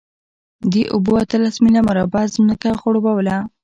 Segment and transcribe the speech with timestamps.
[0.71, 3.37] دې اوبو اتلس میله مربع ځمکه خړوبوله.